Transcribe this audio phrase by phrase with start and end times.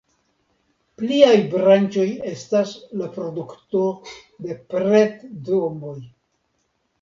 [1.01, 2.71] Pliaj branĉoj estas
[3.03, 3.83] la produkto
[4.47, 5.95] de pret-domoj.